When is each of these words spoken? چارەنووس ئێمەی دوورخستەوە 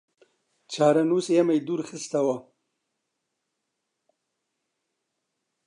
چارەنووس 0.73 1.27
ئێمەی 1.33 1.59
دوورخستەوە 1.67 2.37